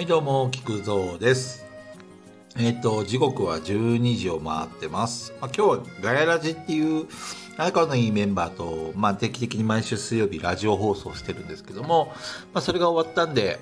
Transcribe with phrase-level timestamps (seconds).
[0.00, 1.66] はい、どうも、菊蔵です。
[2.56, 5.34] えっ、と、時刻は12時を回ってます。
[5.42, 7.06] まあ、今日はガヤラジっていう
[7.58, 12.14] 仲のいいメンバーと、まあ、定期的に毎週水曜日ラジオ放送してるんですけども、
[12.54, 13.60] まあ、それが終わったんで、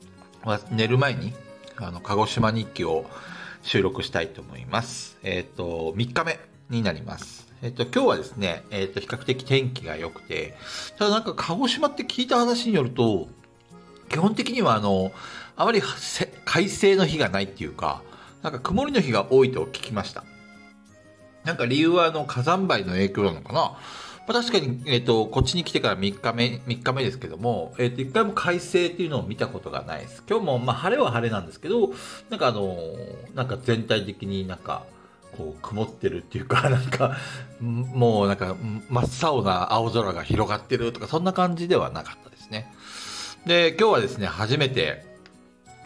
[0.72, 1.34] 寝る前に、
[1.76, 3.04] あの、鹿児島日記を
[3.62, 5.18] 収録したいと思います。
[5.22, 6.40] えっ、と、3日目
[6.70, 7.46] になります。
[7.60, 10.56] えっ、と、今日はですね、えっ、と、比較的天気が良くて、
[10.96, 13.28] ただなんか鹿児島って聞いた話によると、
[14.08, 15.12] 基本的にはあの、
[15.60, 18.02] あまりせ快晴の日がないっていうか、
[18.42, 20.22] なんか曇りの日が多いと聞きました。
[21.44, 23.60] なんか理由はあの火山灰の影響なのかな。
[23.60, 23.78] ま
[24.28, 30.22] あ、確かに、えっ、と、こっちに来てから3日目、3日目ですけども、えっ、と、一回も快晴っていうのを見たことがないです。
[30.28, 31.92] 今日も、まあ、晴れは晴れなんですけど、
[32.28, 32.76] なんかあの、
[33.34, 34.84] なんか全体的になんか、
[35.36, 37.16] こう、曇ってるっていうか、 なんか、
[37.60, 38.54] もうなんか、
[38.90, 42.70] 真っ青な青空が広がってるとか、そんな感じではなかったですね。
[43.46, 45.07] で、今日はですね、初めて、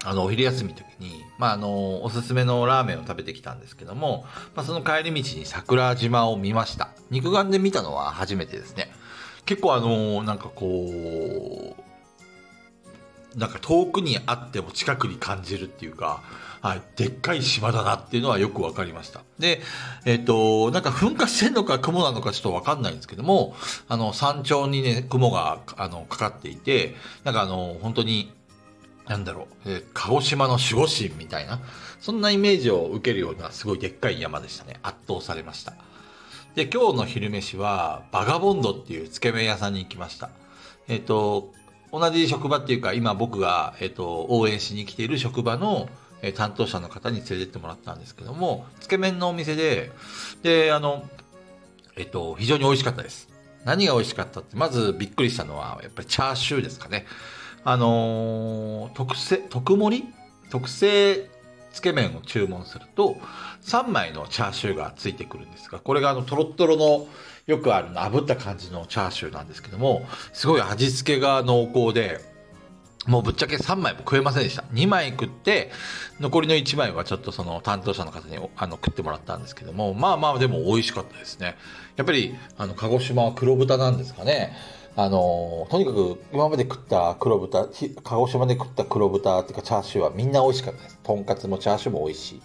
[0.04, 6.90] あの、お昼休みの時に、まあ、あの、おすすめのラーメンを食べてきたんですけども、まあ、その帰り道に桜島を見ました。
[7.10, 8.90] 肉眼で見たのは初めてですね。
[9.44, 16.22] 結構あの、なんかこう、なんか遠くにあっても近くに感じるっていうか、
[16.60, 19.22] はい、でっかい島だなっていうのはよくわかりました。
[19.38, 19.60] で、
[20.04, 23.56] えっ、と、なんか噴火してんのか雲なのかちょっとわかんないんですけども、
[23.88, 28.32] あの、山頂にね、雲が、あの、かかっていて、なんかあの、本当に、
[29.08, 31.60] なんだろう、えー鹿児島の守護神みたいな、
[32.00, 34.78] そんなイメージを受けるようなすごいでっかい山でしたね。
[34.82, 35.74] 圧倒されました。
[36.54, 40.30] で、今日の昼飯は、バガボンドっていうつけ麺屋さんに行きました。
[40.88, 41.52] えっ、と、
[41.92, 45.88] 同じ職場っていうか、今僕が、えっ、と、応援しに来ている職場の、
[46.20, 49.90] えー担当者の方に連れてってもらったんですけども、つけ麺のお店で、
[50.42, 51.08] で、あの、
[51.96, 53.28] えっ、と、非常に美味しかったです。
[53.64, 57.06] 何が美味しかったって、まずびっくりしたのは、やっぱりチャーシューですかね。
[57.64, 60.14] あのー特製、特盛り？
[60.50, 61.30] 特製
[61.72, 63.16] つけ麺を注文すると、
[63.62, 67.06] 3枚のチャーシューがついてくるんですが、これがあの、トロットロの、
[67.46, 72.20] よくあるの、炙った感じのチャーシューなんですけども、すごい味付けが濃厚で、
[73.06, 74.62] もうぶっちゃけ3枚も食えませんでした。
[74.72, 75.72] 2枚食って、
[76.20, 81.56] 残りの1枚はちょっとその担当者の方にあの食ってもらったんですけども、まあまあでも美味しかったですね。
[81.96, 84.52] やっぱり、あの、鹿児島は黒豚なんですかね。
[84.94, 87.68] あの、とにかく今まで食った黒豚、
[88.02, 90.98] 鹿児島で食った黒豚っていうかチャーシューはみんな美味しかったです。
[91.02, 92.40] とんかつもチャーシューも美味し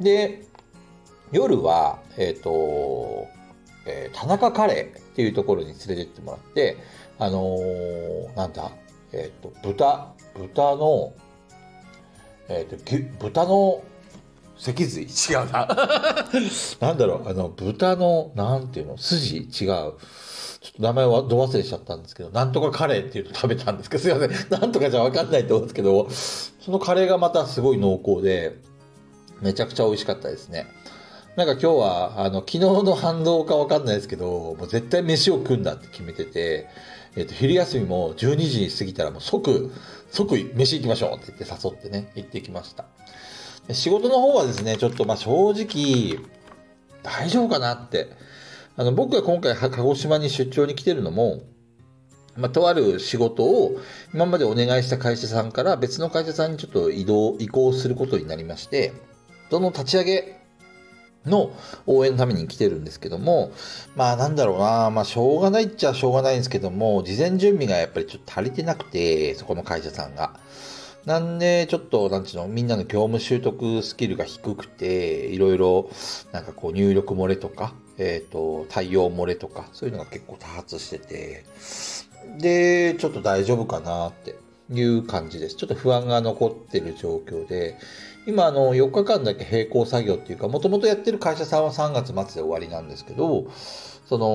[0.00, 0.02] い。
[0.02, 0.44] で、
[1.30, 3.26] 夜は、えっ、と、
[3.86, 6.76] えー田中カレーっていうところに連れてってもらって、
[7.18, 8.72] あのーなんだ、
[9.12, 11.14] えっ、と、豚、豚の、
[12.48, 12.76] えっ、と、
[13.20, 13.84] 豚の
[14.58, 15.04] 脊髄？
[15.04, 15.66] 違うな。
[16.80, 19.48] なんだろう、あの、豚の、なんていうの、筋？
[19.64, 19.94] 違う。
[20.62, 24.60] ちょっと名前はど忘れしちゃったんですけど、なんとかカレーっていうの食べたんですけど、すいません。
[24.60, 28.58] なんとかじゃわかんないと思うんですけど、そのカレーがまたすごい濃厚で、
[29.40, 30.68] めちゃくちゃ美味しかったですね。
[31.34, 36.68] なんか今日は、あの、昨日の反動かわかんないですけど、もう絶対飯を食うんだって決めてて、
[37.16, 39.72] えっ、と、昼休みも12時に過ぎたらもう即、
[40.10, 42.84] 即飯行きましょうって言って誘ってね、行ってきました。
[43.72, 46.20] 仕事の方はですね、ちょっとまあ正直、
[47.02, 48.10] 大丈夫かなって。
[48.76, 51.42] あの、僕が今回鹿児島に出張に来てるのも、
[52.36, 53.78] まあ、とある仕事を
[54.14, 58.92] 今までお願いした会社さんから別の会社さんにちょっと移動、移行することになりまして、
[59.50, 60.42] その立ち上げ
[61.26, 61.52] の
[61.86, 63.52] 応援のために来てるんですけども、
[63.94, 70.40] まあなんだろうな、まあしょうがないっちゃしょうがないんですけども、事前準備がやっぱりちょっと足りてなくて、そこの会社さんが。
[71.04, 75.90] なんで、ちょっと、なんちゅうの、みんなの業務習得スキルが低くて、いろいろ、
[76.30, 81.44] なんかこう入力漏れとか、えっ、と、対応漏れとか、そういうのが結構多発してて、
[82.38, 84.36] で、ちょっと大丈夫かなって
[84.70, 85.56] いう感じです。
[85.56, 87.78] ちょっと不安が残ってる状況で、
[88.26, 93.46] 今、あの、4日間だけ並行作業っていうか、もともとやってる会社さんは3月末で終わりなんですけど、
[94.06, 94.26] その、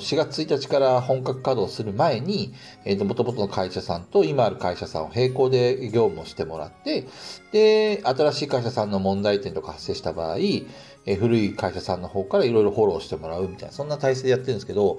[0.00, 7.06] 4月1日から本格稼働する前に、えっ、と、もともとの会社さんと今ある会社さんを並行で業務をしてもらって、
[7.50, 10.36] で、新しい会社さんの問題点とか発生した場合、
[11.06, 14.98] え古い会社さんの方からいろいろフォローしてもらうみたいな、そんな体制でやってるんですけど、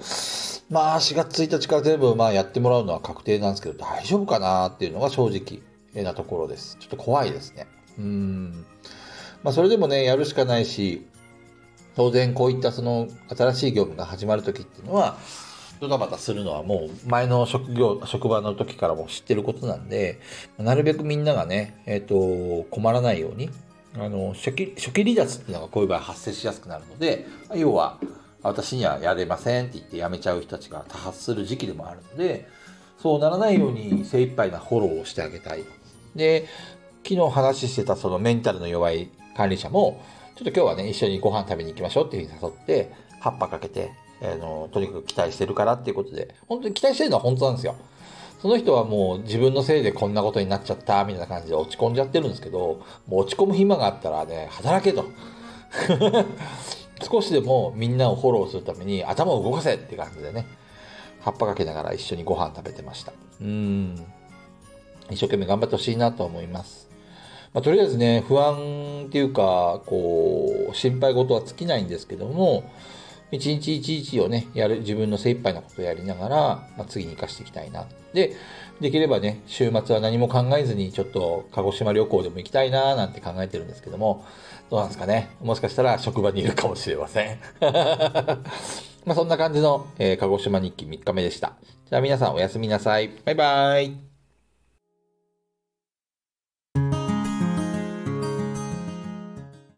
[0.70, 6.76] まあ、4月1日から全部まあやってもらうのは確定なんですけど、大丈夫かなっていうのが正直なところです。
[6.80, 7.66] ちょっと怖いですね。
[7.98, 8.64] うん。
[9.42, 11.06] まあ、それでもね、やるしかないし、
[11.94, 15.18] 当然こういったその新しい業務が始まるときっていうのは、
[15.80, 20.20] ドタバタするのはもう前の職業、職場の時からも知ってることなんで、
[20.56, 23.50] なるべくみんながね、えっ、と、困らないように、
[23.98, 27.98] あの、初期、初期離脱っていうのがこういう場合発生しやすくなるので、要は、
[28.42, 32.48] 私にはやれませんって言って辞めちゃう人たちが多発する時期でもあるので、
[32.98, 35.64] そうならないように精一杯なフォローをしてあげたい。
[36.16, 36.46] で、
[37.04, 40.02] 昨日話してたそのメンタルの弱い管理者も、
[40.36, 43.92] ちょっと今日はね、一緒にご飯食べに行きましょうっていうふうに誘って、葉っぱかけて、
[44.22, 47.76] あの、とにかく期待してるからっていうことで、本当に期待してるのは本当なんですよ。
[48.42, 55.04] その人はもう自分のせいでこんなことになっちゃったみたいな感じで落ち込んじゃってるんですけど、もう落ち込む暇があったらね、働けと。
[57.08, 60.44] 少しでもみんなをフォローするために頭を動かせって感じでね、
[61.20, 63.12] 葉っぱかけながら一緒にご飯食べてました。
[63.40, 63.94] うん。
[65.08, 66.88] 一生懸命頑張ってほしいなと思います。
[67.54, 72.64] まあ、とりあえずね、不安っていうか、こう、心配事は尽きないんですけども、
[73.32, 76.36] 一日一日をね、やる、自分の精一杯なことをやりながら、
[76.76, 77.86] まあ、次に生かしていきたいな。
[78.12, 78.36] で、
[78.80, 84.24] できればね、週末は何も考えずに、ちょっと鹿児島旅行でも行きたいななんて考えてるんですけども、
[84.70, 85.30] どうなんですかね？
[85.40, 87.38] もしかしたら職場にいるかもしれません。
[89.04, 91.54] まあそんな感じの、えー、鹿児島日記3日目でした。
[91.88, 93.10] じゃあ皆さんおやすみなさい。
[93.24, 94.11] バイバイ。